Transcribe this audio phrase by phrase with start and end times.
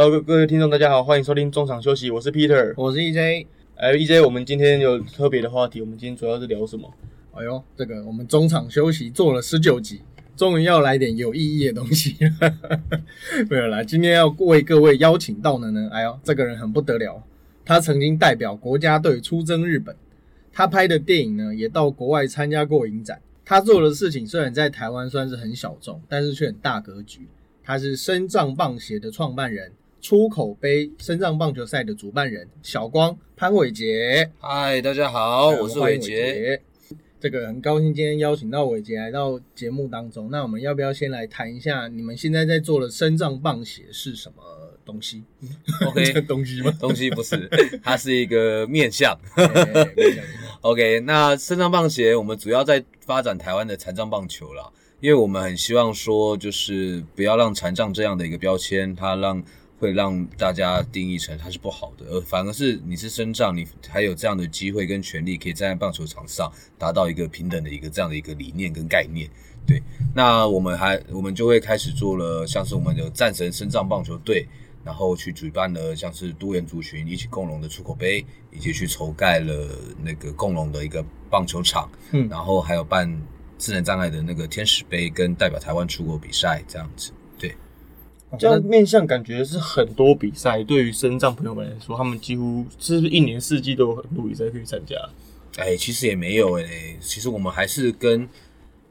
[0.00, 2.72] Hello，各各位听众，大家好，欢迎收听中场休息，我是 Peter。
[2.76, 3.44] 我是 EJ。
[3.74, 6.88] 哎，EJ，我们今天有特别的话题，我们今天主要是聊什么？
[7.32, 10.02] 哎呦，这个我们中场休息做了十九集，
[10.36, 12.16] 终于要来点有意义的东西。
[13.50, 17.20] 没有啦，今天要为各位邀请到的呢，哎呦，这个人很不得了，
[17.64, 19.96] 他曾经代表国家队出征日本，
[20.52, 23.20] 他拍的电影呢也到国外参加过影展。
[23.44, 27.26] 他做的事情虽然在台湾算是很小众，但是却很大格局。
[27.64, 34.30] 他是深藏棒协的创办人，出口杯深藏棒球赛的主办人，小光潘伟杰。
[34.38, 36.60] 嗨，大家好，我是伟杰。
[37.20, 40.30] 这个很高兴今天邀请到伟杰来到节目当中。
[40.30, 44.42] 那我们要不要先来谈一下你们现在在做的深藏棒鞋是什么
[44.84, 45.24] 东西
[45.84, 46.72] ？OK， 东西吗？
[46.78, 47.48] 东西不是，
[47.82, 49.18] 它是一个面相。
[50.62, 54.72] OK，那深藏棒鞋我们主要在发展台湾的残障棒球了。
[55.00, 59.40] 因为我们很希望说，就是不要让残障这样的一个标签，它让
[59.78, 69.28] 会让大家定义成它是不好的，而反而是你是身障，你还有这样的机会跟权利，可以站在棒球场上达到一个平等的一个这样的一个理念跟概念。
[69.66, 69.82] 对，
[70.14, 74.46] 那我们还我们就会开始做了，像是我们的战神身障棒球队，
[74.84, 79.68] 然后去举办了像是多元族群一起共荣的出口杯，以及去筹盖了
[80.02, 83.20] 那个共荣的一个棒球场，嗯，然后还有办。
[83.60, 87.17] 智能障碍的那个天使杯跟代表台湾出国比赛这样子，对，
[88.38, 90.62] 这样面向感觉是很多比赛。
[90.64, 94.96] 对于身障朋友们来说，他们几乎是不是一年四季都有很多比赛可以参加？
[95.56, 98.28] 哎，其实也没有哎，其实我们还是跟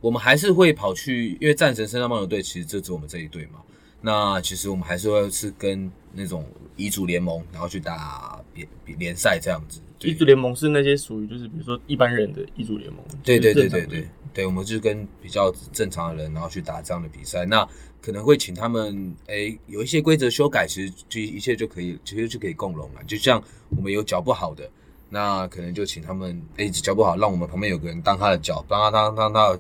[0.01, 3.59] 我们还是会跑去，因为战神身障棒球队其实就只我们这一队嘛。
[4.01, 9.79] 那其实我们还是会是跟那种乙组联盟，然后去打联联赛这样子。
[10.01, 13.03] 乙组联盟是那些属于就是比如说一般人的乙组联盟。
[13.23, 14.07] 对对对对对。
[14.33, 17.45] 对，我们就是跟比较正常的人，然后去打这样的比赛。
[17.45, 17.67] 那
[18.01, 23.03] 可能会请他们，哎，有一些规则修改，其实就一切就可以，其实就可以共融了。
[23.05, 23.41] 就像
[23.75, 24.69] 我们有脚不好的，
[25.09, 29.59] 那可能就请他们，哎，脚不好，让我们旁边有个人当他的脚，帮他当当他，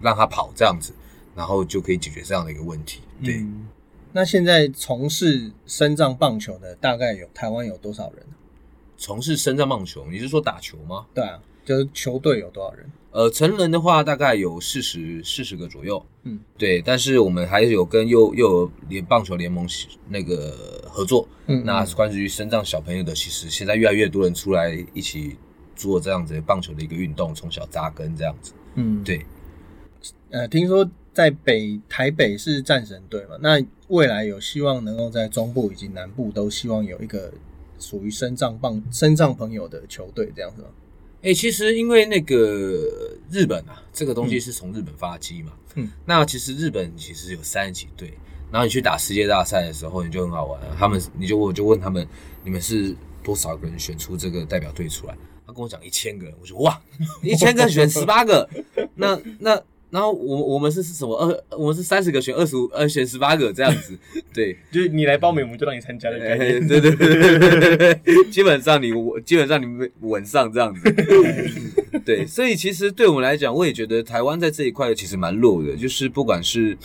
[0.00, 0.92] 让他跑这样子，
[1.34, 3.00] 然后就可以解决这样的一个问题。
[3.24, 3.44] 对。
[4.12, 8.26] 那现在从事深藏棒球的大概有台湾有多少人？
[8.96, 11.06] 从事深藏棒球，你是说打球吗？
[11.14, 12.86] 对啊，就是球队有多少人？
[13.10, 19.68] 呃，成人的话大概有四十四十个左右，嗯，对，但是我们还有跟幼幼儿联棒球联盟
[20.08, 25.36] 那个合作，嗯，那关于身障小朋友的，其实现在越来越多人出来一起
[25.76, 29.26] 做这样子棒球的一个运动，从小扎根这样子，嗯，对，
[30.30, 37.30] 呃，听说在北台北是战神队嘛，那未来有希望能够在中部以及南部都希望有一个
[37.78, 40.68] 属于身障棒身障朋友的球队这样子吗？
[41.22, 42.36] 哎，其实因为那个
[43.30, 45.52] 日本啊，这个东西是从日本发迹嘛。
[45.74, 48.12] 嗯，那其实日本其实有三十几队，
[48.50, 50.60] 然后你去打世界大赛的时候，你就很好玩。
[50.78, 52.06] 他们，你就我就问他们，
[52.44, 55.16] 你们是多少个人选出这个代表队出来？
[55.46, 56.80] 他跟我讲一千个人，我说哇，
[57.22, 58.48] 一千个选十八个，
[58.94, 59.62] 那那。
[59.90, 61.56] 然后我我们是是什么二？
[61.56, 63.96] 我们是三十个选二十五，呃，选十八个这样子。
[64.34, 66.18] 对，就是你来报名，我们就让你参加的。
[66.18, 70.94] 对对对对对 基本上你稳，基本上你稳稳上这样子。
[72.04, 76.76] 对，所以其实对我们来讲，我也觉得台湾在这一块其实蛮弱的，就是不管是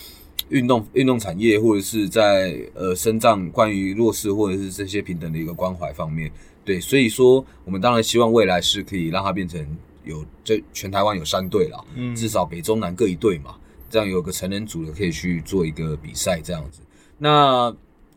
[0.48, 6.32] 运动运动产业，或者是在呃身障关于弱势或者是这些平等的一个关怀方面，
[6.64, 9.60] 对，所以说我们当然希望未来是可以让它变成。
[10.04, 13.56] 有这全台湾有三队了，嗯，至少北中南各一队嘛，
[13.90, 16.82] 这样有个成人组的可以去做一个比赛这样子。
[17.18, 17.76] 那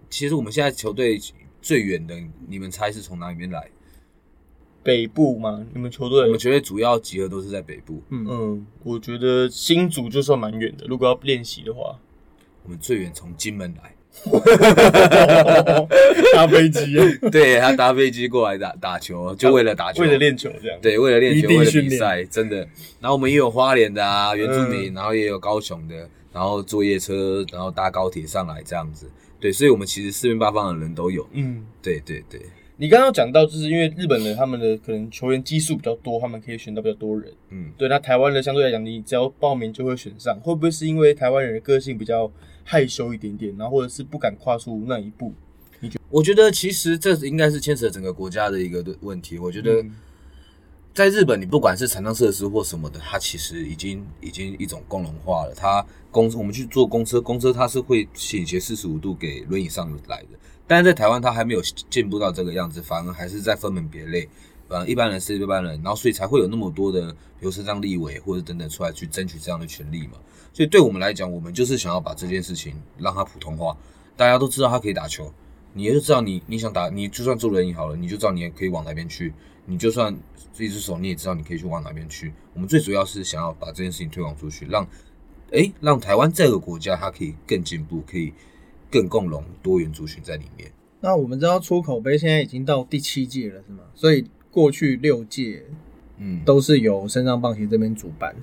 [0.08, 1.20] 其实我们现在球队
[1.60, 2.14] 最远的，
[2.48, 3.68] 你们猜是从哪里面来？
[4.84, 5.66] 北部吗？
[5.74, 6.22] 你们球队？
[6.22, 8.00] 我们球队主要集合都是在北部。
[8.10, 11.98] 嗯嗯，我觉得新组就算蛮远的，如果要练习的话，
[12.62, 13.95] 我们最远从金门来。
[16.34, 16.96] 搭飞机，
[17.30, 20.78] 对他搭飞机过来打打球，就为了打球，为了练球这样。
[20.82, 22.56] 对，为了练球，为了比赛，真的。
[23.00, 25.94] 然后我们也有花莲的啊，原住民，然后也有高雄的，
[26.32, 29.06] 然后坐夜车，然后搭高铁上来这样子。
[29.38, 31.26] 对，所以我们其实四面八方的人都有。
[31.32, 32.40] 嗯，对对对。
[32.78, 37.32] 你刚刚讲到，就是因为日本人他们的可能球员基数比较多，他们可以选到比较多人。
[37.50, 37.88] 嗯，对。
[37.88, 42.30] 那台湾的相对来讲，你只要报名就会选上，会不会是因为台湾人的个性比较？
[42.68, 45.32] 害羞一点点，然后或者是不敢跨出那一步。
[45.78, 46.00] 你觉？
[46.10, 49.38] 我觉得其实这应该是牵扯整个国家的一个问题。
[49.38, 49.84] 我觉得
[50.92, 55.54] 在日本，你不管是残障设施或什么的，它其实已经已经一种共融化了。
[55.54, 60.28] 它公我们去坐公车，公车它是会倾斜四十五度给轮椅上来的。
[60.66, 64.28] 但是在台湾，它还没有进步到这个样子，反而还是在分门别类。
[64.68, 70.14] 呃，一般人是一般人，然后所以才会有那么多的，比如说像立委或者等等出来去争取这样的权利嘛。
[70.56, 73.76] 所以对我们来讲，我们就是想要把这件事情让它普通话，
[74.16, 75.30] 大家都知道他可以打球，
[75.74, 79.34] 你就知道你你想打，你就算做轮椅好了，你就知道你也可以往哪边去。
[79.66, 80.16] 你就算
[80.56, 82.32] 一只手，你也知道你可以去往哪边去。
[82.54, 84.88] 我们最主要是想要把这件事情推广出去，让
[85.52, 88.32] 哎让台湾这个国家它可以更进步，可以
[88.90, 90.72] 更共融多元族群在里面。
[91.00, 93.80] 那我们知道出口杯现在已经到第七届了，是吗？
[93.94, 95.64] 所以过去六届，
[96.16, 98.34] 嗯，都是由深藏棒协这边主办。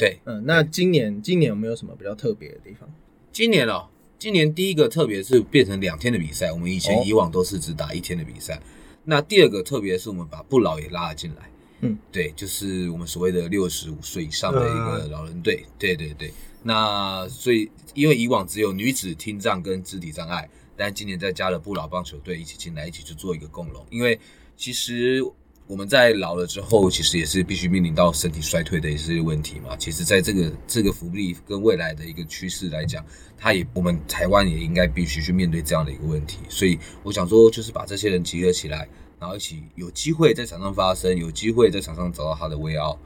[0.00, 2.90] 对，嗯，那今年今年有没有什么比较特别的地方？
[3.30, 3.86] 今年哦，
[4.18, 8.58] 今年第一个特别是变成两天的比赛，我们以前以往都是只打一天的比赛。
[9.04, 11.50] 那第二个特别是我们把不老也拉了进来，
[11.82, 16.32] 嗯，对，就是我们所谓的六十五岁以上的一个老人队，对对对。
[16.62, 20.48] 那所以因为以往只有女子听障跟肢体障碍，
[20.78, 24.18] 但今年再加了不老棒球队一起进来，一起去做一个共荣，因为
[24.56, 25.22] 其实。
[25.70, 29.76] 我们在老了之后，其实也是必须面临到身体衰退的一些问题嘛。
[29.76, 33.06] 其实，在这个这个福利跟未来的一个趋势来讲，
[33.38, 36.38] 它也我们台湾也应该必须去面对这样的一个问题。
[36.48, 38.88] 所以，我想说，就是把这些人集合起来，
[39.20, 42.98] 然后一起有机会在场上发声，有机会在场上找到他的威奥，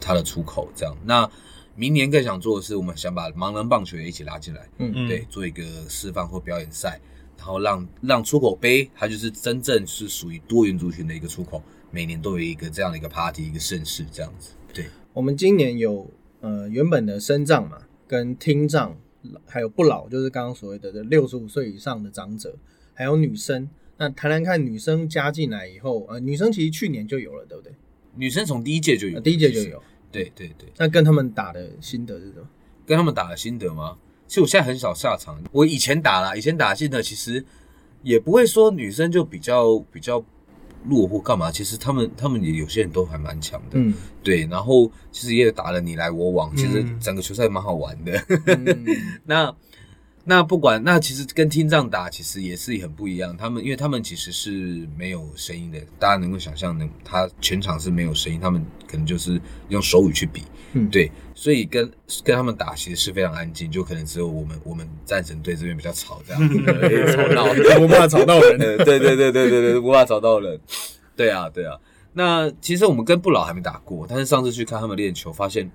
[0.00, 0.68] 他的出口。
[0.76, 1.28] 这样，那
[1.74, 7.00] 明年更想做的是，我们想把盲人棒球也一起拉进来，嗯嗯，对，做一个示范或表演赛，
[7.36, 11.60] 然后让让出口杯，它就是真正是属于多元族群的一个出口。
[11.96, 14.50] 每年都有一个这样的一个 party，一个盛事这样子。
[14.74, 14.84] 对，
[15.14, 16.10] 我们今年有
[16.40, 18.94] 呃原本的身障嘛，跟听障，
[19.46, 22.54] 还有不老，就是刚刚所谓的的六十五岁以上的长者，
[22.92, 23.66] 还有女生。
[23.96, 27.72] 那谈谈看女生加进来以后，呃，女生其实去年就有了，对不对？
[28.14, 29.82] 女生从第一届就有，第一届就有。
[30.12, 30.70] 对对对。
[30.76, 32.46] 那跟他们打的心得是什么？
[32.84, 33.96] 跟他们打的心得吗？
[34.26, 35.42] 其实我现在很少下场。
[35.50, 37.42] 我以前打了，以前打心得其实
[38.02, 40.22] 也不会说女生就比较比较。
[40.88, 41.50] 弱或干嘛？
[41.50, 44.46] 其实他们他们也有些人都还蛮强的，嗯，对。
[44.46, 48.24] 然后其实也打了你来我往，其实整个球赛蛮好玩的。
[49.24, 49.54] 那
[50.24, 53.36] 那不管那其实跟听障打其实也是很不一样。
[53.36, 60.42] 他们因为他们其实是没有声音的，大家能够想象能，他全场是没有声音，他们可能就是用手语去比。
[60.76, 61.90] 嗯，对，所以跟
[62.22, 66.42] 跟他们打其实是非常安静，就可能只有我们我们战神队这边比较吵，这样
[67.12, 67.46] 吵闹，
[67.80, 68.58] 不怕吵到人。
[68.58, 70.60] 对对对对对对，不怕吵到人。
[71.16, 71.78] 对啊对啊，
[72.12, 75.70] 那其实我们跟不老还没打过，但是上次去看他们练球，发现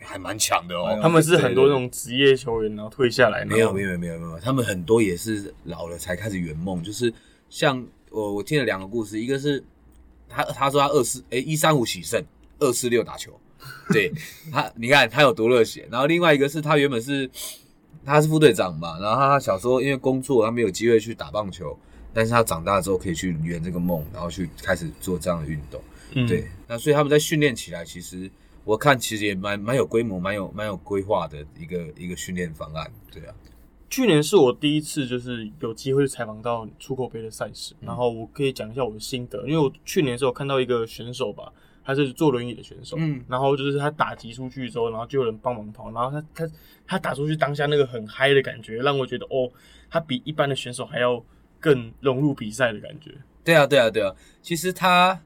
[0.00, 0.98] 还蛮强的哦。
[1.00, 3.44] 他们是很多那种职业球员，然后退下来。
[3.44, 7.12] 没有没有没有没有，他们很多也是老了才开始圆梦，就是
[7.48, 9.62] 像我我听了两个故事，一个是
[10.28, 12.20] 他他说他二四哎一三五喜胜，
[12.58, 13.38] 二四六打球。
[13.92, 14.12] 对
[14.50, 15.88] 他，你看他有多热血。
[15.90, 17.28] 然后另外一个是他原本是
[18.04, 21.78] 他是副队长嘛，然后他小时候因为工作他没有机会去打棒球，
[22.14, 25.80] 但是他长大之后可以去圆这个梦，然后去开始做这样的运动。
[26.26, 28.30] 对，那所以他们在训练起来，其实
[28.64, 32.90] 我看其实也蛮蛮有规模、蛮有蛮有规划的一个一个训练方案。
[33.12, 33.34] 对啊，
[33.88, 41.52] 去年是我第一次就是有机会采访到出口杯的赛事，然后我可以讲一下我的心得，因为我去年的时候看到一个选手吧。
[41.84, 46.52] 他是坐轮椅的选手，嗯，然后就是他打击出去之后，然后就有人帮忙跑，然后他他
[46.86, 49.50] 他打出去当下那个很嗨的感觉，让我觉得哦，
[49.90, 51.22] 他比一般的选手还要
[51.58, 53.12] 更融入比赛的感觉。
[53.42, 55.20] 对啊，对啊，对啊，其实他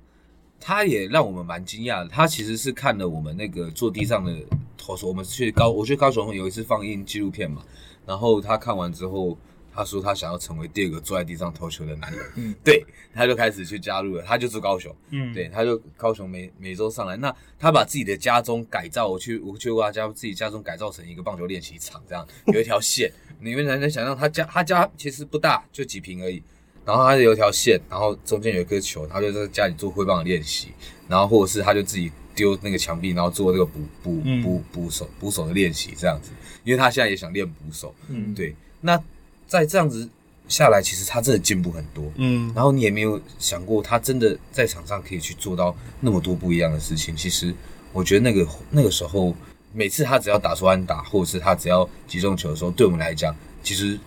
[0.61, 4.33] 他也让我们蛮惊讶的，他其实是看了我们那个坐地上的
[4.77, 7.63] 投手，我们去高，我去高雄有一次放映纪录片嘛，
[8.07, 9.37] 然后他看完之后。
[9.75, 26.41] 他说他想要成为第二个坐在地上投球的男人，嗯，对，他就开始去加入了，他就住高雄，嗯，对，他就高雄每每周上来，那他把自己的家中改造，我去我去过他家，自己家中改造成一个棒球练习场，这样有一条线，你们能能想象他家他家其实不大，就几平而已，
[26.85, 30.69] 然后他有一条线，然后中间有一颗球，他就在家里做挥棒的练习，
[31.09, 36.31] 然后或者是他就自己丢那个墙壁，然后做这个捕捕捕捕手捕手的练习这样子，
[36.63, 39.03] 因为他现在也想练捕手，嗯，对，那。
[39.47, 40.09] 在这样子
[40.49, 47.17] 下来，其实他真的进步很多，嗯，然后你也没有想过，他真的在场上可以去做到那么多不一样的事情。
[47.17, 47.55] 其实
[47.93, 49.35] 我觉得那个那个时候，
[49.73, 53.99] 每次他只要打出安打，或者是他只要击中球的时候，对我们来讲，其实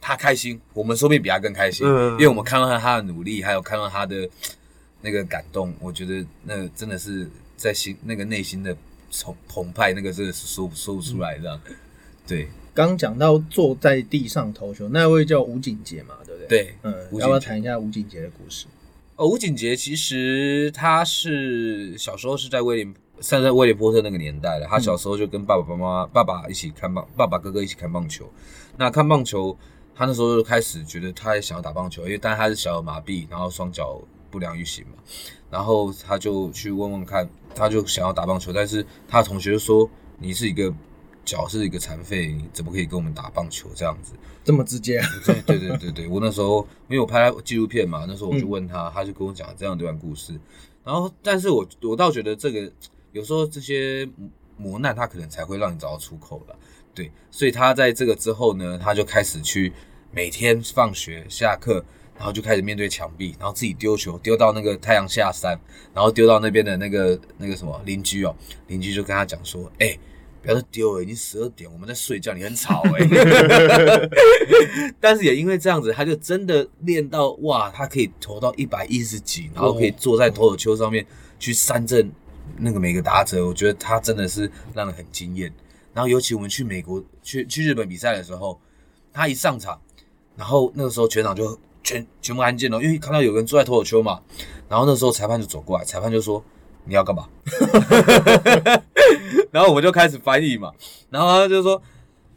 [0.00, 4.28] 他开心，我们说不定比他更开心，因为我们看到他他的努力，还有看到他的
[5.00, 8.76] 那个感动，我觉得那真的是在心那个内心的
[9.22, 11.60] 澎澎湃，那个真的是说说不出来的，
[12.26, 12.48] 对。
[12.74, 16.48] 刚讲到坐在地上投球，那位叫吴景杰嘛，对不对？
[16.48, 18.66] 对，嗯，要不要谈一下吴景杰的故事？
[19.14, 24.66] 哦，吴景杰其实他是小时候是在威廉，算在威廉波特那个年代了。
[24.68, 28.28] 他小时候就跟爸爸妈妈、爸爸一起看棒，爸爸哥哥一起看棒球。
[28.76, 29.56] 那看棒球，
[29.94, 34.02] 他那时候就开始觉得他也想要打棒球，因为但他是小儿麻痹，然后双脚
[34.32, 34.94] 不良于行嘛。
[35.48, 39.88] 然后他就去问问看，他就想要打棒球，但是他的同学就说
[40.18, 40.74] ：“你是一个。”
[41.24, 44.12] 脚是一个残废，你怎么可以跟我们打棒球这样子？
[44.44, 45.00] 这么直接？
[45.24, 50.38] 对对对对对，我那时候因为我拍纪录片嘛，那时候我就问他，他就跟我讲这样一段故事。
[50.84, 52.70] 然后，但是我我倒觉得这个
[53.12, 54.06] 有时候这些
[54.58, 56.54] 磨难，他可能才会让你找到出口了。
[56.94, 59.72] 对，所以他在这个之后呢，他就开始去
[60.12, 61.82] 每天放学下课，
[62.18, 65.58] 然后就开始面对墙壁，然后自己丢球，丢到那个太阳下山，
[65.94, 69.98] 然后丢到那边的那个那个什么邻居哦，邻居就跟他讲说，哎。
[70.44, 73.08] 不要再丢了，已经十二点，我们在睡觉，你很吵哎。
[75.00, 81.06] 但是也因为这样子，他就真的练到哇，他可以投到一百一十几，然后可以坐在投手丘上面
[81.38, 82.12] 去三振
[82.58, 85.50] 那个每个打者，我觉得他真的是让人很惊艳。
[85.94, 88.60] 然后尤其我们去美国去去日本比赛的时候，
[89.14, 89.80] 他一上场，
[90.36, 94.20] 然后那个时候全场就全全部安静了，因为看到有人坐在投手丘嘛。
[94.68, 96.44] 然后那时候裁判就走过来，裁判就说。
[96.84, 97.28] 你要干嘛？
[99.50, 100.72] 然后我们就开始翻译嘛，
[101.10, 101.80] 然后他就说，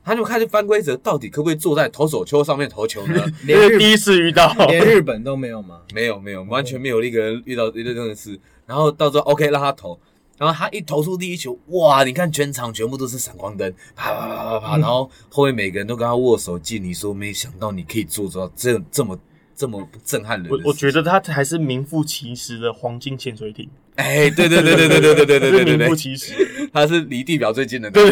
[0.04, 3.25] 他就开始翻规则，到底可不可以坐在投手丘上面投球呢？
[3.44, 5.82] 连第一次遇到，连日本都没有吗？
[5.94, 8.39] 没有没有，完全没有一个人遇到一个这样的事。
[8.66, 10.00] 然后到时候 OK 让他投，
[10.38, 12.04] 然后他一投出第一球，哇！
[12.04, 19.18] 你看全场全部都是闪光灯，啪啪啪啪啪，然后后面每个人都跟他握手敬礼，说没想到你可以做到这这么。
[19.60, 23.68] 这么震撼人，我我觉得他还是名副其实的黄金潜水艇。
[23.98, 26.34] 哎，对对对对对对对对对对名副其实，
[26.72, 27.92] 他是离地表最近的。
[27.92, 28.12] 对，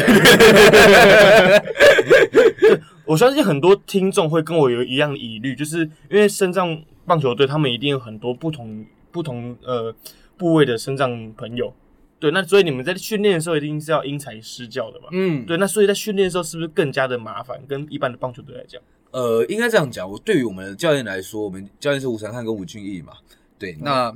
[3.06, 9.96] 我相信很多听众会跟我有一样的疑虑，就是因为深藏棒球队他们一定有很多不同不同呃
[10.38, 11.74] 部位的深藏朋友。
[12.18, 15.10] 对，那所以你们在训练的时候一定是要因材施教的嘛？
[15.12, 17.62] 嗯，对，那所以在训练的时候是不是更加的麻烦？
[17.68, 18.82] 跟一般的棒球队来讲？
[19.12, 20.10] 呃，应该这样讲。
[20.10, 23.13] 我对于我们的教练来说，我们教练是吴成汉跟吴俊义嘛。
[23.60, 24.12] 对，那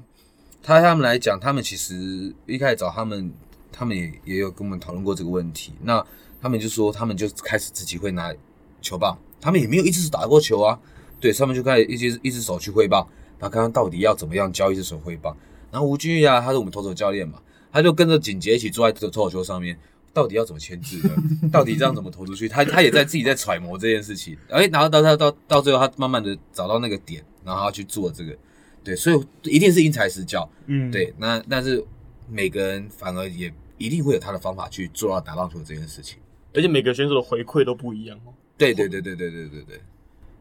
[0.61, 3.33] 他他们来讲，他们其实一开始找他们，
[3.71, 5.73] 他们也也有跟我们讨论过这个问题。
[5.81, 6.05] 那
[6.41, 8.33] 他们就说，他们就开始自己会拿
[8.81, 10.79] 球棒，他们也没有一只手打过球啊。
[11.19, 13.07] 对，他们就开始一只一只手去挥棒，
[13.39, 15.35] 然后看看到底要怎么样教一只手挥棒。
[15.71, 17.39] 然后吴俊玉啊，他是我们投手教练嘛，
[17.71, 19.77] 他就跟着景杰一起坐在投手球上面。
[20.11, 21.13] 到底要怎么牵制呢？
[21.53, 22.49] 到底这样怎么投出去？
[22.49, 24.35] 他他也在自己在揣摩这件事情。
[24.49, 28.35] 哎，然后到他到到最后，他慢慢的找到那个点，然后他去做这个。
[28.83, 30.49] 对，所以一定是因材施教。
[30.67, 31.13] 嗯，对。
[31.17, 31.83] 那但是
[32.29, 36.19] 每个人反而也一定会有他的方法去做到打棒球这件事情。
[36.53, 38.33] 而且每个选手的回馈都不一样哦。
[38.57, 39.79] 对对对对对对对对。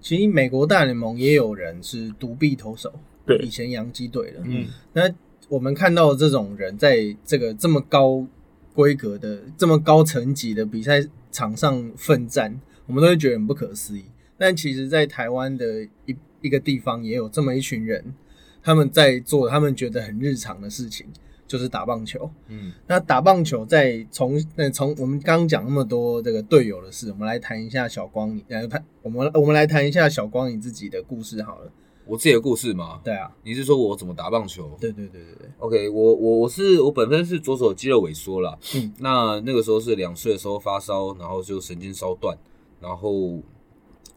[0.00, 2.92] 其实美国大联盟也有人是独臂投手。
[3.26, 4.40] 对，以前洋基队的。
[4.44, 4.66] 嗯。
[4.92, 5.02] 那
[5.48, 8.26] 我们看到这种人在这个这么高。
[8.74, 14.04] 规格的这么高层级的比赛场上奋战，我们都会觉得很不可思议。
[14.36, 18.14] 但其实，在台湾的一一个地方，也有这么一群人，
[18.62, 21.06] 他们在做他们觉得很日常的事情，
[21.46, 22.30] 就是打棒球。
[22.48, 31.72] 嗯，那打棒球在从那从我们刚刚讲那么多这个队友的事，我们来谈一下小光，你来谈我们我们来谈一下小光你自己的故事好了。
[32.04, 33.00] 我自己的故事吗？
[33.04, 34.74] 对啊，你是说我怎么打棒球？
[34.80, 35.48] 对对对对对。
[35.58, 42.34] OK，我我我是我本身是左手肌肉萎缩了，嗯，那那个时候是两岁的时候发烧，然后就神经烧断，
[42.80, 43.42] 然后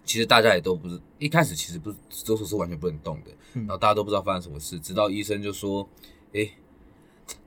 [0.04, 5.88] 其实大家也都不是一开始其实不是左手是完全不能动的，然后大家都不知道发生什么事，直到医生就说，
[6.34, 6.50] 哎，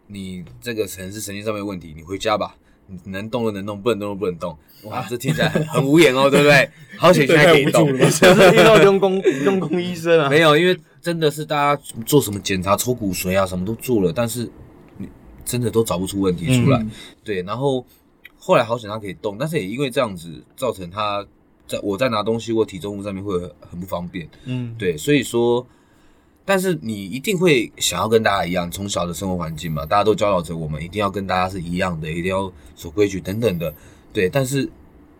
[0.06, 2.56] 你这个可能是神经上面问题，你回家吧。
[2.86, 4.58] 你能动的能动，不能动的不能动。
[4.82, 6.70] 哇，这听起来很很无言哦，对不对？
[6.98, 10.28] 好险现在可以动， 是遇到用功用功医生啊？
[10.28, 14.50] 没有，因为真的是大家做什么检查、抽骨髓啊，什么都做了，但是
[14.98, 15.08] 你
[15.46, 16.86] 真的都找不出问题出来。
[17.24, 17.82] 对，然后
[18.36, 21.26] 后来好险他可以动，但是也因为这样子，造成他
[21.66, 24.28] 在我在拿东西或体重物上面会很不方便。
[24.44, 25.66] 嗯，对，所以说。
[26.46, 33.74] 但是你一定会想要跟大家一样，从小的生活环境嘛，大家都教导着我们一定要跟大家是一样的，一定要守规矩等等的，
[34.12, 34.28] 对。
[34.28, 34.70] 但是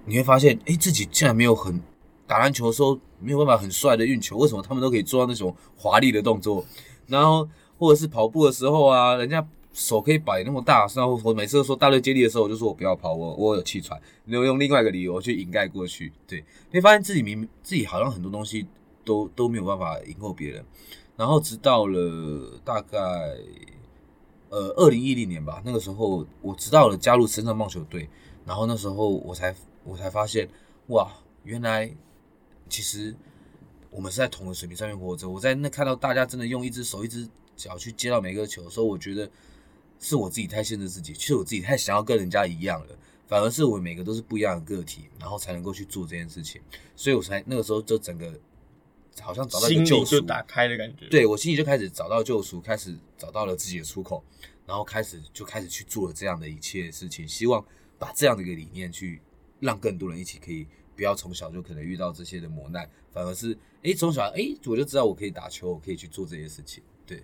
[0.05, 1.81] 你会发现，哎，自己竟然没有很
[2.27, 6.63] 打篮球的时候没有办法很帅的运球，为什么他们都可以做到那种华丽的动作？
[7.07, 7.49] 然后
[7.79, 9.43] 或者是跑步的时候啊，人家
[9.75, 16.13] 手可以摆那么大，然后我每次说大队接力的时候，我就说我不要跑，我我有气喘，有用另外一个理由去掩盖过去。
[16.27, 18.67] 对，你会发现自己明明自己好像很多东西
[19.05, 20.65] 都都没有办法赢过别人。
[21.17, 22.99] 然后直到了大概
[24.49, 28.09] 呃二零一零年吧，那个时候我知道了加入深圳棒球队，
[28.47, 30.49] 然后那时候我才我才发现
[30.89, 31.13] 哇，
[31.43, 31.93] 原来
[32.69, 33.15] 其实
[33.91, 35.29] 我们是在同一个水平上面活着。
[35.29, 39.31] 我在那看到大家真的用一只手一只脚去接到每个球的时候，我觉得
[40.05, 46.61] 是我自己太限制自己，其实我自己太想要跟人家一样了，反而是我每个都是不一样的个体，然后才能够去做这件事情，
[46.95, 48.39] 所以我才那个时候就整个。
[49.21, 51.07] 好像找到一个救赎，打开的感觉。
[51.09, 54.25] 对我心里就开始找到救赎，开始找到了自己的出口，
[54.67, 57.65] 然后开始就开始去做了这样的一切事情，希望
[57.97, 59.23] 把这样的一个理念去
[59.61, 66.83] 让更多人一起可以不要从小就可能遇到这些的磨难，反而是哎从小哎我就知道我可以打球，我可以去做这些事情。
[67.07, 67.23] 对，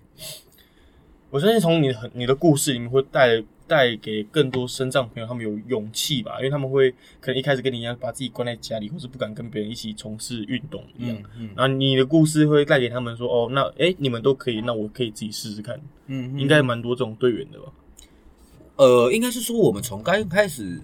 [1.31, 3.43] 我相信从你很你的故事里面会带。
[3.67, 11.17] 带给更多身障朋友，他们有勇气吧，因为他们会可能一开始跟你一样，把自己关在家里，或是不敢跟别人一起从事运动一样。
[11.39, 15.79] 嗯，然后你的故事会带给他们说，哦，那哎，你们都可以，那我可以自己试试看。
[16.07, 17.71] 嗯，应该蛮多这种队员的吧？
[18.75, 20.81] 呃，应该是说我们从刚开始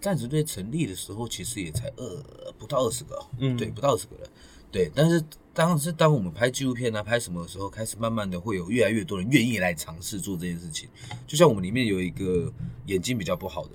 [0.00, 4.26] 战时队成立的时候，其实也才二不到二十个，嗯，对，不到二十个人，
[4.72, 5.22] 对，但是。
[5.52, 10.88] 当是当我们拍纪录片啊，拍什么的时候，开始慢慢的会有越来越多人愿意来尝试做这件事情。
[11.26, 12.52] 就像我们里面有一个
[12.86, 13.72] 眼睛比较不好的，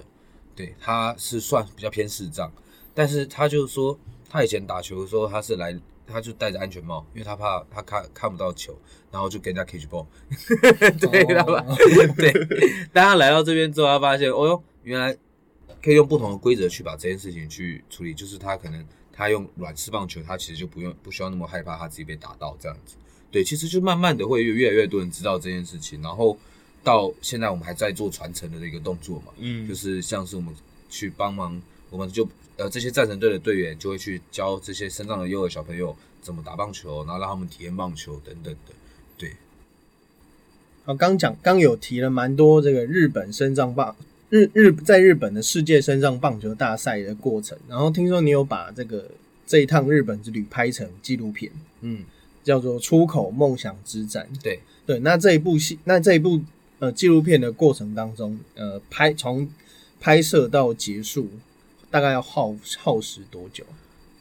[0.55, 2.51] 对，他是算比较偏视障，
[2.93, 5.77] 但是他就说他以前打球的时候，他是来，
[6.07, 8.79] 他就戴着安全帽，因为他怕他看看不到球，
[9.11, 10.05] 然后就跟人家 catch ball，
[10.97, 11.65] 对，知道吧？
[12.15, 12.31] 对，
[12.93, 15.15] 当他来到这边之后，他发现，哦哟，原来
[15.83, 18.83] 可以用不同的规则去把这件事情去处理，就是他可能。
[19.15, 22.95] 他用软式棒球，他其实就不用不需要那么害怕他自己被打到这样子。
[23.31, 26.37] 对，其实就慢慢的会越越来越多人知道这件事情，然后
[26.83, 30.53] 到现在我们还在做传承的这个动作嘛，嗯，就是像是我们
[30.89, 38.73] 去帮忙，我们就呃这些战神队的队员就会去教这些身障的幼儿小朋友怎么打棒球，然后让他们体验棒球等等的。
[39.17, 39.33] 对，
[40.83, 43.95] 好，刚讲刚有提了蛮多这个日本身障棒。
[44.35, 49.09] 日日在日本的世界身上棒球大赛的过程，然后听说你有把这个
[49.47, 51.49] 这一趟日本之旅拍成纪录片，
[51.79, 52.03] 嗯，
[52.43, 54.27] 叫做《出口梦想之战》。
[54.43, 56.41] 对对，那这一部戏，那这一部
[56.79, 59.47] 呃纪录片的过程当中，呃，拍从
[60.01, 61.29] 拍摄到结束，
[61.89, 63.63] 大概要耗耗时多久？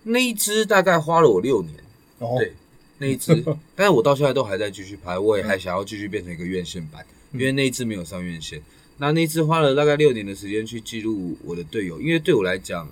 [0.04, 1.74] 那一支大概花了我六年。
[2.20, 2.52] 哦，对，
[2.98, 8.62] 那一支， 但是我到现在都还在继续拍，我也还想要继续变成一个院线版，因为那一支没有上院线。
[8.98, 12.88] 那那次花了大概六年的时间去记录我的队友，因为对我来讲，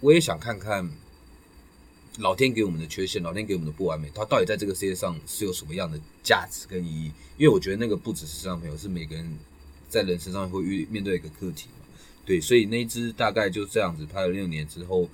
[0.00, 0.88] 我也想看看
[2.18, 7.12] 老天给我们的缺陷，老天给我们的不完美，它到底在这个世界上是有什么样的价值跟意义？
[7.36, 9.36] 因为我觉得那个不只是身上朋友，是每个人
[9.88, 11.84] 在人身上会遇面对一个课题嘛。
[12.24, 15.08] 对，所以那一支大概就这样子拍了六年之后，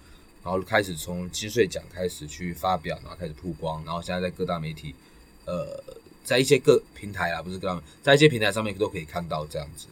[0.45, 4.95] 然后开始从金穗奖开始去发表，然后开始曝光，然后现在在各大媒体，
[5.47, 5.83] 呃，
[6.23, 9.87] 在一些各平台啊，不是各大，在一些平台上面都可以看到这样子。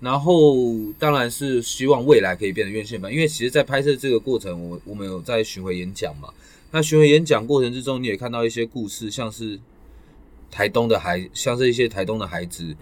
[0.00, 0.56] 然后
[0.98, 6.30] 当然是希望未来可以变成院线版，因为其实，在拍摄这个过程，我我们有在巡回演讲嘛。
[6.70, 9.60] 那巡回演讲过程之中，你也看到一些故事，像是
[10.50, 12.74] 台东的孩，像是一些台东的孩子，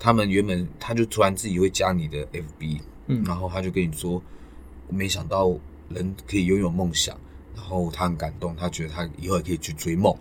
[0.00, 4.20] 他们原本他就突然自己会加你的 FB，嗯，然后他就跟你说，
[4.88, 5.56] 没想到
[5.90, 7.16] 人可以拥有梦想，
[7.54, 10.12] 然后他很感动，他觉得他以后也可以去追梦，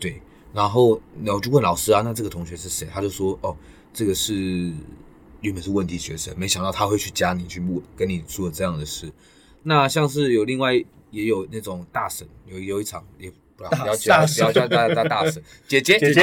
[0.00, 0.22] 对。
[0.54, 2.88] 然后我就问老师啊，那这个同学是谁？
[2.90, 3.54] 他就说，哦，
[3.92, 4.72] 这个是。
[5.42, 7.62] 原本是问题学生，没想到他会去加你去
[7.96, 9.12] 跟你做这样的事。
[9.64, 10.74] 那像是有另外
[11.10, 16.22] 也有那种大神，有有一场也不要不要叫不要叫大大大神 姐姐姐姐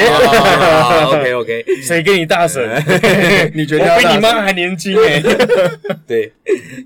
[1.06, 2.62] ，OK OK，谁跟你大神？
[3.54, 5.22] 你觉得比你妈还年轻哎？
[6.06, 6.32] 对，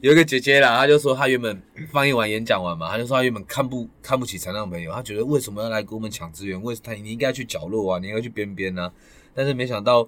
[0.02, 6.62] 有一个姐姐啦，她就说她原本放映完演讲完嘛，她就说她原本看不看不起残障朋友，她觉得为什么要来跟我们抢资源？
[6.62, 8.92] 为她你应该去角落啊，你应该去边边啊。
[9.34, 10.06] 但是没想到。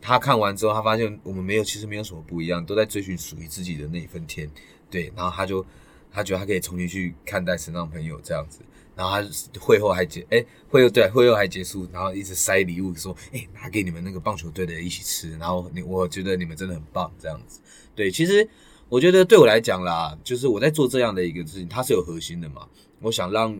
[0.00, 4.50] 他看完之后，他发现我们没有，其实没有什么不一样，都在追寻属于自己的那一份天，
[4.90, 5.12] 对。
[5.14, 5.64] 然后他就，
[6.10, 8.60] 他觉得他可以重新去看待身上朋友这样子。
[8.96, 9.26] 然后他
[9.58, 15.30] 会后还结，哎，会后对，会后还结束，然后一直塞礼物说，哎，拿给你们那个棒球队的一起吃。
[15.38, 17.60] 然后你，我觉得你们真的很棒，这样子。
[17.94, 18.46] 对，其实
[18.88, 22.68] 我觉得对我来讲啦，就是我在做这样的一个事情，它是有核心的嘛。
[23.00, 23.56] 我想让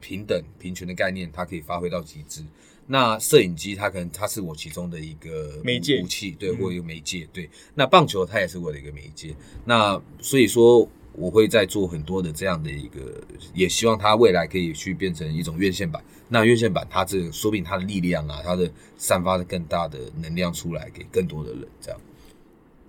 [0.00, 2.44] 平等、平权的概念，它可以发挥到极致。
[2.86, 7.48] 那摄影机它可能它是我其中的一个媒介武器，对，或一个媒介，对。
[7.74, 9.34] 那棒球它也是我的一个媒介。
[9.64, 13.22] 那所以说我会在做很多的这样的一个，
[13.54, 16.02] 也希望它未来可以去变成一种院线版。
[16.28, 22.00] 那院线版它这说不定它的力量啊，它的散发的更大的能量出来给更多的人，这样。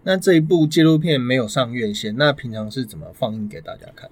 [0.03, 4.10] 那这一部纪录片没有上院线，那平常是怎么放映给大家看？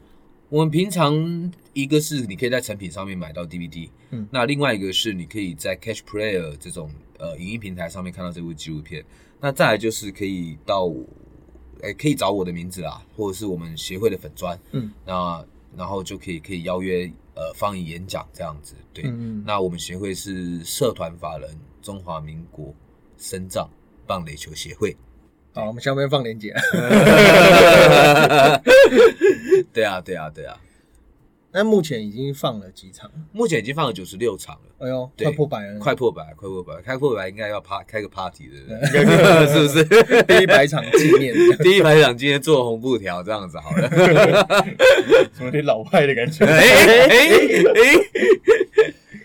[0.54, 9.04] 我们平常一个是你可以在成品上面买到 DVD，嗯，那另外一个是你可以在 Catch Player 这种呃影音平台上面看到这部纪录片。
[9.42, 10.94] 那再来就是可以到，
[11.82, 15.44] 哎，可以找我的名字啊，或者是我们协会的粉砖，嗯，那
[15.76, 19.10] 然后就可以可以邀约呃放映演讲这样子，对，
[19.44, 21.50] 那我们协会是社团法人
[21.82, 22.72] 中华民国
[23.18, 23.68] 深藏
[24.06, 24.96] 棒垒球协会。
[25.54, 26.52] 好，我们下面放链接。
[29.72, 30.60] 对啊，对啊，对啊。
[31.56, 33.12] 那目前已经放了几场？
[33.32, 34.62] 目前已经放了九十六场了。
[34.80, 35.78] 哎呦，快破百了！
[35.80, 38.88] 快破百，快破百，开破百应该要趴开个 party 的，
[39.46, 39.84] 是不是？
[40.24, 43.88] 第一百场纪念， 第一百场纪念做红布条这样子好了，
[45.42, 46.44] 有点老派的感觉。
[46.44, 47.94] 哎哎哎！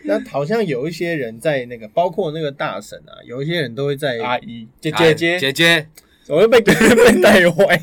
[0.04, 5.88] 那好像有一些人在那个，包括那个大婶啊，有一些人都会在阿姨、姐姐、姐姐姐。
[6.28, 7.80] 我会被 被带坏。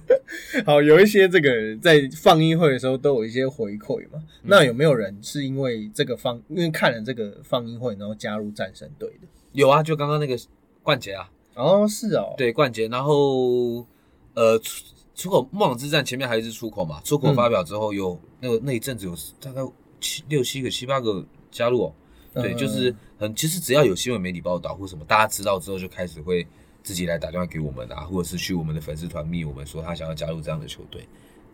[0.66, 4.22] 好，有一些这个在放映会的时候都有一些回馈嘛。
[4.42, 9.26] 那有没有人是因为这个放，因为看了这个放映会，然后加入战神队的？
[9.52, 10.38] 有啊，就刚刚那个
[10.82, 11.30] 冠杰啊。
[11.54, 12.34] 哦，是哦。
[12.36, 12.88] 对，冠杰。
[12.88, 13.86] 然后
[14.34, 17.00] 呃，出出口梦想之战前面还有一支出口嘛？
[17.02, 19.66] 出口发表之后，有那个那一阵子有大概
[20.00, 21.84] 七六七个七八个加入。
[21.84, 21.94] 哦。
[22.34, 26.46] 对，就是很其实只要有新闻媒体报道或什么，大家知道之后就开始会。
[26.88, 31.06] 自己来打电话给我们啊，或者是去我们的粉丝团密我们说他想要加入这样的球队，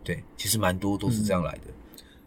[0.04, 1.72] 对，其实蛮多都是这样来的。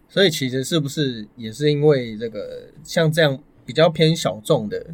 [0.09, 4.87] 所以其实是不是也是因为这个像这样比较偏小众的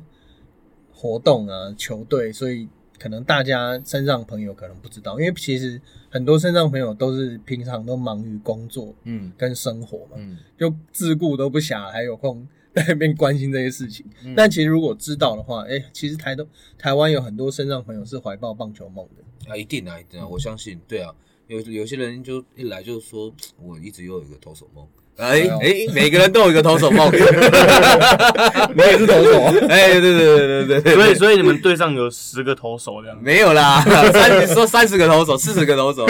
[0.94, 12.48] 活动啊球队，所以可能大家身上朋友可能不知道，因为其实很多身上朋友都是平常都忙于工作，嗯，跟生活嘛，嗯，就自顾都不暇，还有空。
[12.74, 14.06] 在那边关心这些事情，
[14.36, 19.52] 但其实如果知道的话，哎，其实台东台湾有很多身上朋友是怀抱棒球梦的。
[19.52, 21.12] 啊，一定啊，一定啊，我相信，对啊，
[21.48, 23.32] 有有些人就一来就说，
[23.62, 27.12] 我一直有一个投手梦，哎哎，每个人都有一个投手梦，
[28.74, 33.82] 你也是投手，哎，对对对对对，所以所以你们队上有十个投手这样，没有啦，
[34.12, 36.06] 三说三十个投手，四十个投手，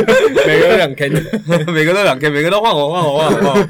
[0.46, 1.10] 每个都两 K，
[1.74, 3.68] 每个都两 K，每个都换我换我换我换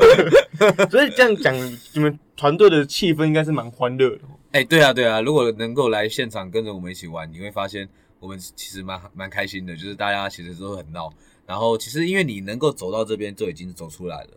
[0.84, 1.56] 我，所以这样讲
[1.93, 2.19] 你们。
[2.36, 4.22] 团队的气氛应该是蛮欢乐的。
[4.52, 7.88] 哎，对啊，对啊，如果能够来现场跟着我们一起玩，你会发现
[8.19, 9.76] 我们其实蛮蛮开心的。
[9.76, 11.12] 就是大家其实都很闹，
[11.46, 14.30] 然后其实因为你能够走到这边，就已经走出来了。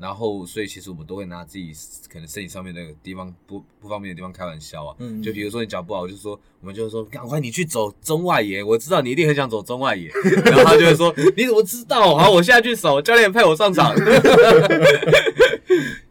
[0.00, 1.72] 然后，所以其实我们都会拿自己
[2.10, 4.96] 可能身体上面那个地方不不方便的地方开玩笑啊。
[4.98, 5.22] 嗯。
[5.22, 10.10] 就比如说你脚不好，就说我们就是说赶快你去走中外野，我知道你一定很想走中外野。
[10.46, 12.16] 然后他就会说你怎么知道？
[12.16, 13.94] 好，我现在去守，教练派我上场。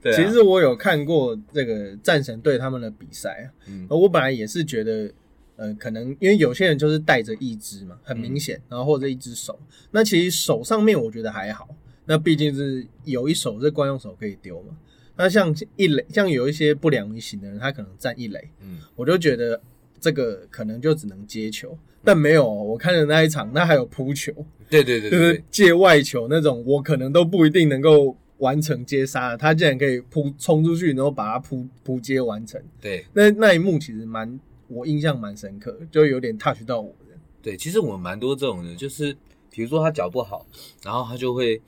[0.02, 0.14] 对。
[0.14, 3.50] 其实我有看过这个战神队他们的比赛啊。
[3.68, 3.88] 嗯。
[3.90, 5.12] 我本来也是觉得，
[5.56, 9.60] 呃，可能因为有些人就是带着一只嘛，很明显，然后或者一只手。
[9.90, 11.68] 那其实手上面我觉得还好。
[12.10, 14.76] 那毕竟是有一手是惯用手可以丢嘛。
[15.16, 19.62] 那像一垒，像有一些不良于行的人，他可能站一垒，嗯，我就觉得
[20.00, 24.34] 这个可能就只能接球，但没有我看的那一场，那还有扑球，
[24.72, 32.60] 对对对，就是界外球那种，我可能都不一定能够完成接杀，他竟然可以扑冲出去，然后把它扑扑接完成。
[32.82, 37.16] 对，那那一幕其实蛮我印象蛮深刻，就有点 touch 到我的。
[37.44, 39.14] 对，其实我们蛮多这种的，就是
[39.52, 40.48] 比如说他脚不好，
[40.82, 41.62] 然后他就会。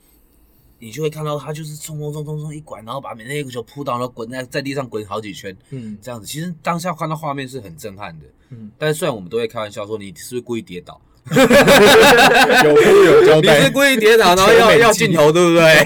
[0.82, 6.26] 你就会看到他就是冲冲冲冲冲一拐，然后把每那个球扑倒，然后滚在在地上滚好几圈，嗯，这样子。
[6.26, 8.68] 其实当下看到画面是很震撼的，嗯。
[8.76, 15.84] 但是虽然我们都会开玩笑说你是不是故意跌倒，有哭有交代，你是故意跌倒，然后要要镜头，对不对？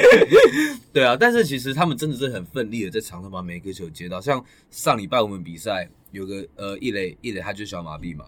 [0.90, 1.14] 对啊。
[1.14, 4.18] 但是其实他们真的是很奋力的在场上把每一个球接到。
[4.18, 8.24] 像上礼拜我们比赛有个呃一垒一垒，他就是小麻痹嘛，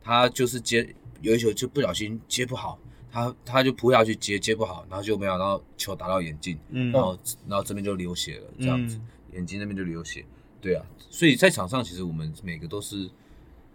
[0.00, 0.88] 他就是接
[1.20, 2.78] 有一球就不小心接不好。
[3.10, 7.18] 他他就扑下去接接不好，然后就没有，然后球打到眼镜，然后
[7.48, 9.00] 然后这边就流血了，这样子，
[9.32, 10.24] 眼睛那边就流血。
[10.60, 13.08] 对啊，所以在场上其实我们每个都是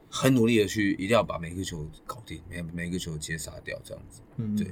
[0.10, 4.22] 很努力的去，一定要把每个球搞定，每每个球接杀掉，这样子。
[4.38, 4.68] 嗯，对。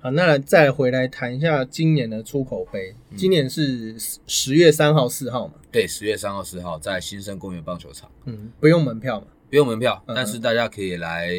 [0.00, 5.54] 好，那再回来谈一下今年的出口杯，今年是十月三号、四号嘛？
[5.72, 8.10] 对，十月三号、四号在新生公园棒球场。
[8.24, 9.26] 嗯，不用门票嘛？
[9.50, 11.32] 不用门票，但是大家可以来。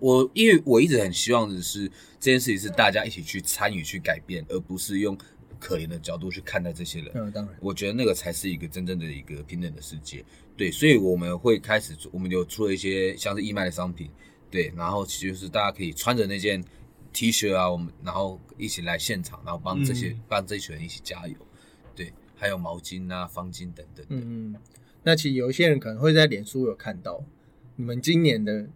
[0.00, 1.88] 我因为我一直很希望的是
[2.18, 5.18] 这件事情是大家一起去参与去改变，而不是用
[5.58, 7.10] 可怜的角度去看待这些人。
[7.14, 10.24] 嗯，当然，我觉得那个才是一个真正的一个平等的世界。
[10.56, 14.10] 对，所以我们会开始，我们有出了一些像是义卖的商品。
[14.50, 16.62] 对，然后其实是大家可以穿着那件
[17.12, 21.34] T 恤啊，我们然后一起来现场，然后帮这些帮这群人一起加油。
[21.94, 24.06] 对，还有毛巾啊、方巾等等。
[24.08, 24.54] 嗯。
[25.02, 27.24] 那其实有一些人可能会在脸书有看到，
[27.76, 28.66] 你们今年的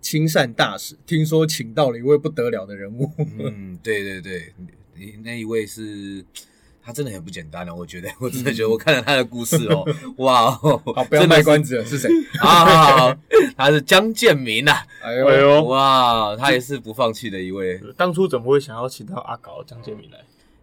[0.00, 3.10] 亲善大使，听说请到了一位不得了的人物。
[3.18, 4.52] 嗯，对对对，
[4.96, 6.24] 你那一位是，
[6.82, 7.74] 他真的很不简单了。
[7.74, 9.84] 我觉得， 我真的觉得，我看了他的故事哦，
[10.18, 10.76] 哇，好，
[11.08, 12.10] 不要卖关子了，是谁
[12.42, 13.16] 啊？
[13.56, 14.72] 他是江建明呐。
[15.00, 17.80] 哎呦，哇，他也是不放弃的一位。
[17.96, 20.18] 当初怎么会想要请到阿搞江建明来？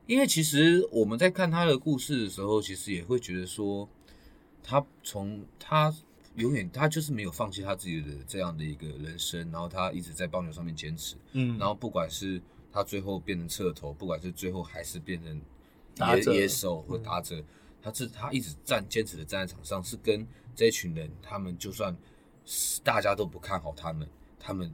[0.05, 3.87] 因为其实我们在看他的故事的时候，其实也会觉得说。
[4.63, 5.93] 他从他
[6.35, 15.41] 永远他就是没有放弃他自己的这样的一个人生，然后他一直在棒球上面坚持，嗯，然后不管是他最后变成侧头，不管是最后还是变成
[16.15, 17.43] 野野手或打者，
[17.81, 21.95] 他是他一直站坚持的站在场上，是跟这群人，他们就算
[22.83, 24.07] 大家都不看好他们，
[24.39, 24.73] 他们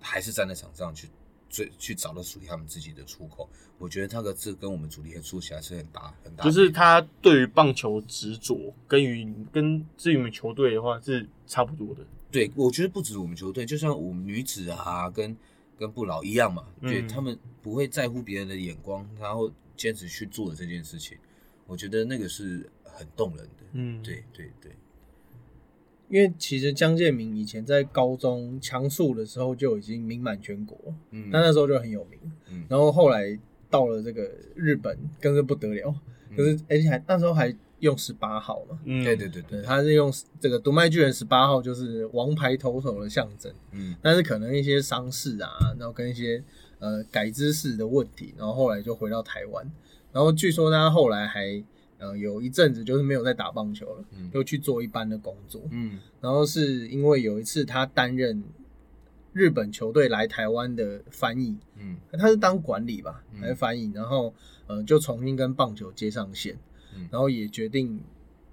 [0.00, 1.08] 还是站在场上去
[1.52, 3.48] 最去找到属于他们自己的出口。
[3.78, 12.04] 我觉得那个这跟我们主力的出起来是很大很大，就是他对于棒球执着，跟于跟至于我们球队的话是差不多的。
[12.30, 15.36] 对，我觉得不止我们球队，就像我们女子啊，跟
[15.76, 21.18] 跟不老一样嘛，对他们不会在乎别人的眼光，然后坚持去做的这件事情，
[21.66, 23.64] 我觉得那个是很动人的。
[23.72, 24.72] 嗯，对对对。
[26.12, 30.78] 因为其实江建明以前在高中强速的时候就已经名满全国，
[31.10, 32.20] 嗯，但那时候就很有名，
[32.50, 33.36] 嗯，然后后来
[33.70, 35.94] 到了这个日本更是不得了，
[36.36, 37.52] 可是而且还那时候还。
[37.82, 38.78] 用十八号嘛？
[38.84, 43.52] 嗯，对对对对，他是用这个独麦巨人十八号，就是王牌投手的象征。
[43.72, 46.40] 嗯，但是可能一些伤势啊，然后跟一些
[46.78, 49.68] 呃改姿势的问题，然后后来就回到台湾。
[50.12, 51.60] 然后据说他后来还
[52.02, 55.62] 呃有一阵子就是没有在打棒球了，又去做一般的工作。
[55.70, 58.42] 嗯，然后是因为有一次他担任
[59.32, 63.90] 日本球队来台湾的翻译，嗯，他是当管理吧，还是翻译？
[63.94, 64.34] 然后
[64.66, 66.58] 呃就重新跟棒球接上线。
[67.10, 67.98] 然后也决定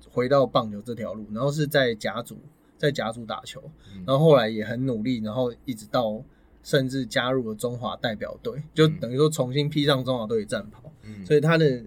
[0.10, 2.38] 回到棒球这条路，然后是在甲组，
[2.78, 3.62] 在甲组打球，
[4.06, 6.24] 然后后来也很努力，然后一直到
[6.64, 10.82] 甚至加入了中华代表队，就等于说重新披上中华队的战袍。
[11.26, 11.84] 所以他的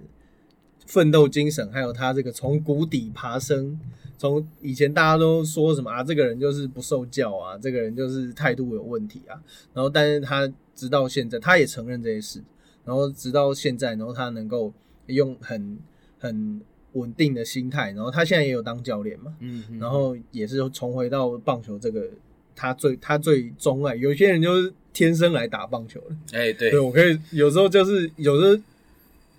[0.92, 3.80] 奋斗精神，还有他这个从谷底爬升，
[4.18, 9.40] 从以前大家都说什么啊，这个人就是不受教啊，这个人就是态度有问题啊，
[9.72, 12.42] 然后但是他直到现在，他也承认这些事，
[12.84, 14.72] 然后直到现在，然后他能够
[15.06, 15.78] 用很。
[16.22, 16.60] 很
[16.92, 22.08] 稳定的心态，然后他现在也有当教练嘛，嗯，然后也是重回到棒球这个
[22.54, 23.96] 他最他最钟爱。
[23.96, 28.62] 有些人就是天生来打棒球的，哎，对，对我可以有时候就是有时候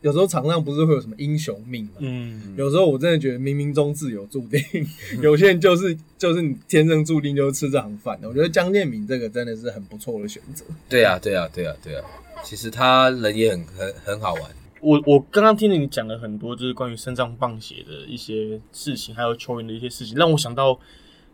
[0.04, 4.62] 有时候场上不是会有什么英雄命嘛，嗯，有时候我真的觉得冥冥中自有注定，
[5.24, 8.28] 有些人就是就是你天生注定就是吃这行饭的。
[8.28, 10.64] 我觉得江建敏这个真的是很不错的选择。
[10.88, 12.06] 对啊，对啊，对啊，对啊，
[12.44, 14.44] 其实他人也很很很好玩。
[14.82, 20.78] 我我刚刚听了你讲了很多，就是关于肾脏棒血的一些事情，还有球员的一些事情，让我想到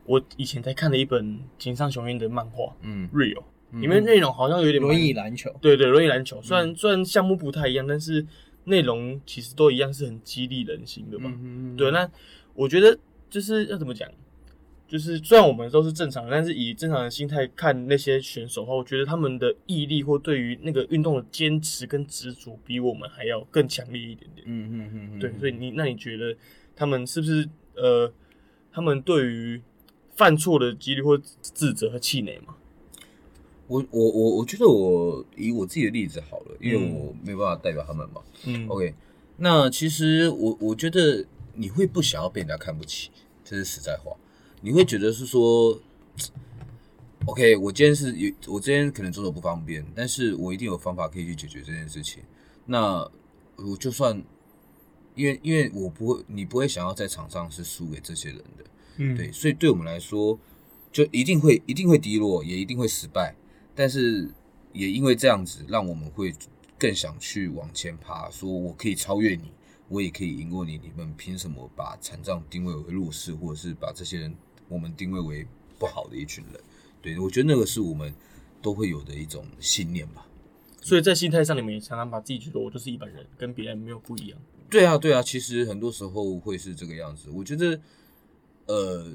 [0.06, 8.24] 我以前在看的一本井上雄彦的漫画，嗯，Real，里面内容好像有点轮椅篮球，对对，轮椅篮球，虽然虽然项目不太一样，但是
[8.70, 11.30] 内容其实都一样，是很激励人心的嘛。
[11.76, 12.10] 对，那
[12.54, 12.98] 我觉得
[13.30, 14.10] 就是要怎么讲？
[14.88, 24.48] 就是虽然我们都是正常人，但是以正常的心态看那些选手的话，我觉得他们的毅力或对于那个运动的坚持跟执着，比我们还要更强烈一点点。
[24.48, 25.20] 嗯嗯嗯嗯。
[25.20, 26.36] 对，所以你那你觉得
[26.76, 28.12] 他们是不是呃，
[28.72, 29.62] 他们对于
[30.16, 32.56] 犯错的几率或自责和气馁吗？
[33.70, 38.22] 我我我我觉得我以我自己的例子好了，因为我没办法代表他们嘛。
[38.46, 38.68] 嗯。
[38.68, 38.94] OK，
[39.38, 43.12] 那其实我我觉得你会不想要被人家看不起，
[43.46, 44.12] 这是实在话。
[44.62, 45.80] 你会觉得是说
[47.28, 52.24] ，OK，我今天是有，我今天可能做的不方便，但是我一定有方法可以去解决这件事情。
[52.66, 53.10] 那
[53.56, 54.22] 我就算，
[55.16, 58.66] 因为因为我不会，你不会想要在场上是输给这些人的，
[58.98, 60.38] 嗯，对，所以对我们来说，
[60.92, 63.36] 就一定会一定会低落，也一定会失败，
[63.80, 64.30] 但是
[64.74, 66.34] 也因为这样子，让我们会
[66.78, 69.54] 更想去往前爬，说我可以超越你，
[69.88, 74.36] 我也可以赢过你，你们凭什么把残障定位为弱势，或者是把这些人？
[74.68, 75.48] 我们定位为
[75.80, 76.62] 不好的一群人，
[77.02, 78.14] 对我觉得那个是我们
[78.62, 80.28] 都会有的一种信念吧。
[80.82, 84.38] 所以在心态上，你们也常常把自己觉得我就是一般人，跟别人没有不一样。
[84.70, 87.30] 对啊，对啊，其实很多时候会是这个样子。
[87.30, 87.80] 我觉得，
[88.66, 89.08] 呃，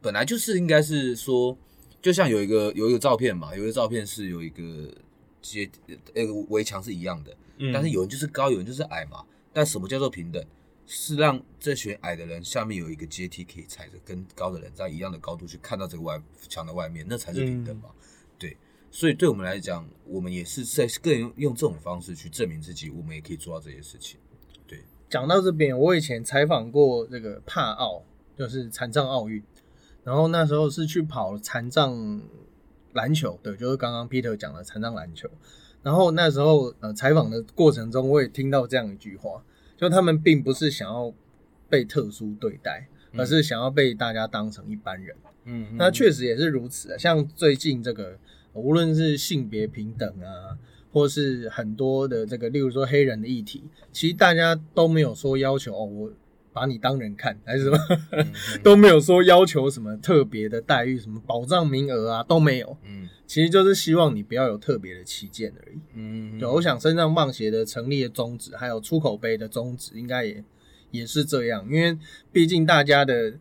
[0.00, 1.58] 本来就是应该是说，
[2.02, 4.92] 就像有一个有一个照片嘛，有一个照片是有一个
[5.40, 5.70] 阶
[6.12, 7.34] 那个围墙是一样的，
[7.72, 9.24] 但是有人就是高，有人就是矮嘛。
[9.52, 10.44] 但什么叫做平等？
[10.84, 17.88] 是让这群矮的人下面有一个阶梯可以踩着，跟高的人在一样的高度去看到这个外墙的外面，那才是平等嘛？
[18.36, 18.56] 对，
[18.90, 24.18] 所以对我们来讲，我们也是在更用用这种方式去证明自己，我们也可以做到这些事情。
[24.66, 28.02] 对，讲到这边，我以前采访过这个帕奥，
[28.36, 29.42] 就是残障奥运，
[30.04, 32.20] 然后那时候是去跑残障
[32.92, 35.28] 篮球，对，就是刚刚 Peter 讲的残障篮球，
[35.82, 39.42] 然后那时候呃采访的过程中，我也听到这样一句话。
[39.76, 41.12] 就他们并不是想要
[41.68, 42.86] 被特殊对待，
[43.16, 45.16] 而是想要被大家当成一般人。
[45.44, 46.96] 嗯，那确实也是如此啊。
[46.96, 48.16] 像最近这个，
[48.52, 50.56] 无论是性别平等啊，
[50.92, 56.12] 或是很多的这个，例如说黑人的议题，其实大家都没有说要求哦，我
[56.52, 57.78] 把你当人看，还是什么
[58.62, 62.76] 都没有说要求什么特别的待遇，什么保障名额啊都没有。
[62.84, 65.78] 嗯，其实就是希望你不要有特别的旗舰而已。
[65.94, 70.44] 嗯，对，我想身上棒鞋的成立的宗旨，还有出口杯的宗旨，应该也
[70.90, 71.66] 也是这样。
[71.70, 71.98] 因为
[72.30, 73.32] 毕竟大家的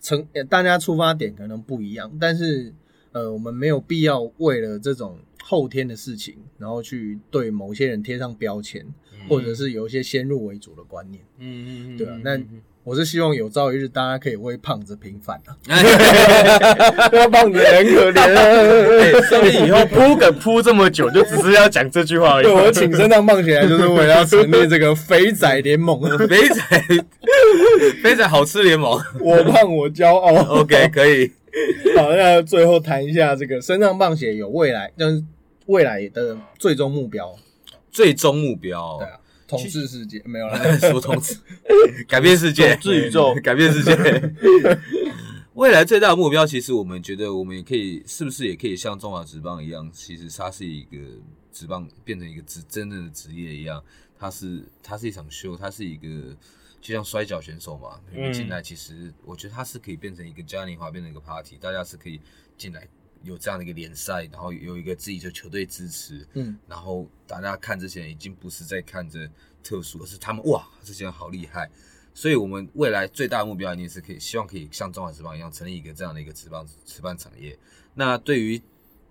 [0.00, 2.72] 成，大家出发点可能不一样，但是
[3.12, 5.18] 呃，我们没有必要为了这种
[5.50, 8.86] 后天的事情，然后去对某些人贴上标签。
[9.28, 12.40] 或者是有一些先入为主的观念，嗯嗯嗯，对啊，那
[12.82, 15.52] 我是希望有朝一日大家可以为胖子平反啊，
[17.30, 22.46] 胖子很可怜，所以以后铺梗铺这么久，就只是要讲这句话而已。
[22.46, 26.62] 我请身上棒起来，就是为了要成立这个肥仔联盟， 肥仔
[28.02, 31.30] 肥仔好吃联盟，我胖我骄傲，OK 可以。
[31.94, 35.22] 好，那最后谈一下这个身上棒血有未来，就是
[35.70, 37.34] 未来的最终目标。
[37.90, 41.36] 最终目标，对啊，统治世界没有了，什么统治？
[42.06, 43.96] 改变世界，统治宇宙， 改变世界。
[45.54, 49.90] 未来最大的目标，其实我们觉得，我们也可以，是不是也可以像中华职棒一样？
[49.92, 50.96] 其实它是一个
[51.52, 53.82] 职棒变成一个职真正的职业一样，
[54.16, 56.06] 它是它是一场秀，它是一个
[56.80, 57.98] 就像摔跤选手嘛。
[58.32, 62.20] 进来，其实我觉得它是可以变成一个嘉年华，变成一个 party，大家是可以
[62.56, 62.86] 进来。
[63.22, 69.28] 有这样的一个联赛，然后有一个自己的球队支持，嗯，然后大家看这些人已经不是在看着
[69.62, 71.70] 特殊，而是他们哇，这些人好厉害。
[72.12, 77.56] 所以，我们未来最大的目标一定是可以希望可以像中华职棒一样成立一个这样的一个职棒职棒产业。
[77.94, 78.60] 那对于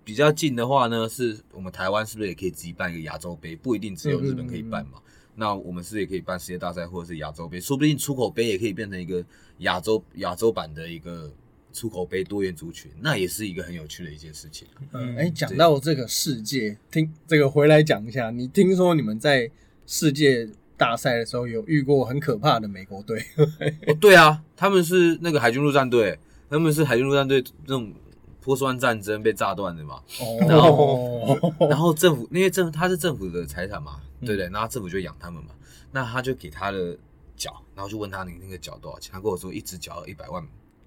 [0.04, 3.56] 比较近的话呢，是我们台湾是不是也可以自己办一个亚洲杯？
[3.56, 5.00] 不一定只有日本可以办嘛。
[5.34, 9.24] 那我们是不是也可以办世界大赛或者是亚洲杯，说不定出口杯也可以变成一个
[9.58, 11.32] 亚洲亚洲版的一个。
[11.72, 14.66] 出口杯多元族群，那也是一个很有趣的一件事情。
[14.92, 19.50] 嗯，哎，讲到这个世界，听这个回来讲一下，你听说你们在
[19.86, 23.22] 世界大赛的时候有遇过很可怕的美国队？
[23.86, 27.92] 哦，对啊，他们是那个海军陆战队，他们是海军陆战队那种
[28.40, 30.02] 波斯湾战争被炸断的嘛。
[30.20, 31.38] 哦，然后
[31.70, 34.48] 然后政府因为政他是政府的财产嘛，对不对？
[34.48, 35.50] 然后政府就养他们嘛，
[35.92, 36.96] 那他就给他的
[37.36, 39.12] 脚，然后就问他你那个脚多少钱？
[39.12, 40.44] 他跟我说一只脚一百万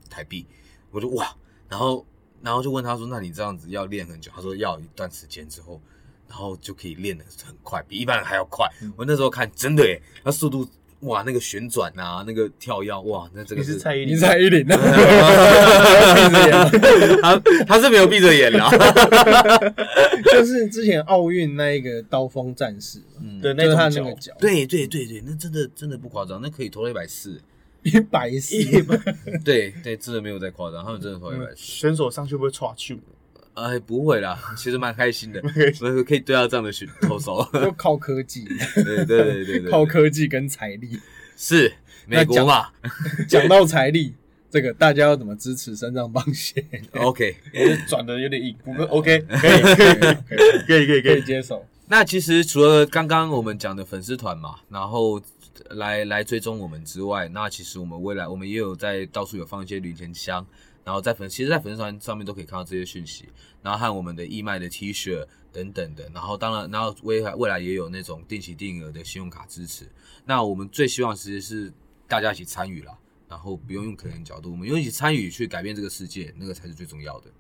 [0.10, 0.46] 台币。
[0.94, 1.36] 我就哇，
[1.68, 2.06] 然后
[2.42, 5.82] 然后就问他说：“那你这样子要练很久？”他说：“要一段时间之后，
[6.30, 10.70] 然后就可以练的很快，比一般人还要快。”我那时候看真的耶，他速度
[11.02, 14.64] 哇，那个旋转啊，那个跳跃哇，那这个是蔡依林，蔡依林，
[17.22, 18.60] 他他是没有闭着眼的，
[20.32, 27.42] 就是之前奥运那一个刀锋战士，嗯，对，那他那个脚，对对对对，那真的真的不夸张，那可以投了一百四。
[27.84, 28.56] 一百四，
[29.44, 31.56] 对对，真的没有在夸张，他们真的投一百四。
[31.58, 33.00] 选手上去会不会抓去？
[33.56, 35.40] 哎，不会啦，其实蛮开心的，
[35.76, 38.46] 所以可以对到这样的选投手，就靠科技。
[38.76, 41.00] 对对对对对，靠科技跟财力
[41.38, 41.72] 是
[42.08, 42.70] 美国嘛？
[43.30, 44.16] 讲到财力，
[44.50, 47.36] 这个大家要怎么支持身上帮鞋？OK，
[47.88, 51.64] 转的有点硬，不 过 OK，可以可以可以可以可以接受。
[51.88, 55.22] 那其实除了刚刚我们讲的粉丝团嘛，然后。
[55.74, 60.46] 来来追踪我们之外，那其实我们未来我们也有在到处有放一些零钱箱，
[60.84, 63.30] 然后在粉其实，在粉丝团上面都可以看到这些讯息，
[63.62, 69.88] 然后和我们的义卖的 T 恤等等的，然后当然，然后未来未来也有那种定期定额的信用卡支持。
[70.26, 71.74] 那我们最希望其实是
[72.08, 77.32] 大家一起参与啦，然后不用用可怜角度，我们用一起参与去改变这个世界，那个才是最重要的。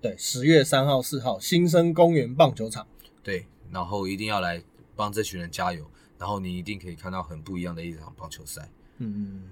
[0.00, 2.86] 对，十月三号、四号，新生公园棒球场。
[3.22, 4.60] 对，然后一定要来
[4.96, 5.88] 帮这群人加油。
[6.22, 8.68] 然后你一定可以看到很不一样的一场棒球赛。
[8.98, 9.42] 嗯，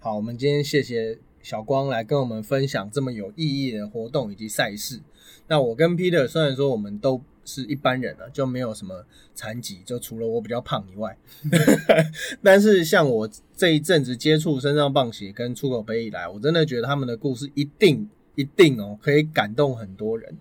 [0.00, 5.00] 好，我们今天谢谢小光来跟我们分享这么有意义的活动以及赛事。
[5.46, 11.16] 那我跟 Peter 虽然说我们都是一般人了，就没有什么残疾，就除了我比较胖以外，
[12.42, 20.36] 但是像我这一阵子接触身上棒鞋跟出口杯以来，我真的觉得他们的故事一定一定哦，可以感动很多人。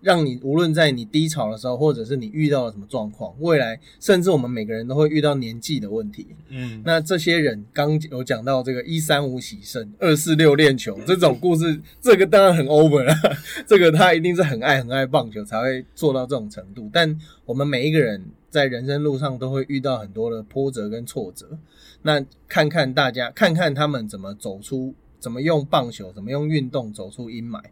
[0.00, 6.28] 让你无论在你低潮的时候，或者是你遇到了什么状况，未来甚至我们每个人都会遇到年纪的问题。
[6.48, 13.14] 嗯，那这些人刚有讲到这个一三五喜胜，二四六练球这种故事，这个当然很 over 了。
[13.66, 16.88] 这个他一定是很爱很爱棒球才会做到这种程度。
[16.92, 21.58] 但我们每一个人在人生路上都会遇到很多的波折跟挫折。
[22.02, 24.94] 那看看大家，看看他们怎么走出。
[25.20, 27.62] 怎么用棒球，怎么用运动走出阴霾？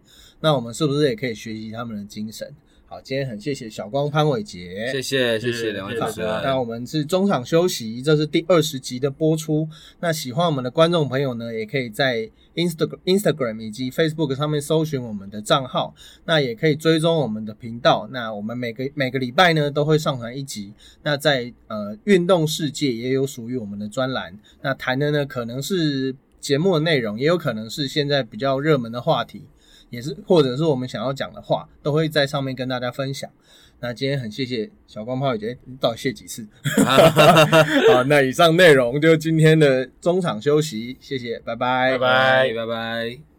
[0.40, 2.55] 那我们是不是也可以学习他们的精神，
[2.86, 6.28] 好，今天很谢谢小光潘伟杰，谢谢谢谢两位主持人。
[6.44, 9.68] 那我们是中场休息，这是第二十集的播出。
[9.99, 15.92] 那喜欢我们的观众朋友呢，也可以在 Instagram Instagram 以及 Facebook 上面搜寻我们的账号，
[16.24, 18.09] 那也可以追踪我们的频道。
[18.12, 20.72] 那我们每个每个礼拜呢都会上传一集。
[21.03, 26.14] 那在呃运动世界也有属于我们的专栏，那谈的呢可能是。
[26.41, 29.47] 节目的内容也有可能是现在比较热门的话题，
[29.91, 33.30] 也是或者是我们想要讲的话，都会在上面跟大家分享。
[33.80, 36.45] 那今天很谢谢小光炮姐，你到底谢几次？
[37.93, 43.38] 好，那以上内容就今天的中场休息，谢谢，拜拜，拜拜，拜拜。